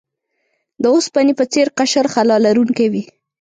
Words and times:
د 0.81 0.83
اوسپنې 0.95 1.33
په 1.39 1.45
څیر 1.53 1.67
قشر 1.77 2.05
خلا 2.13 2.37
لرونکی 2.45 2.87
وي. 2.93 3.03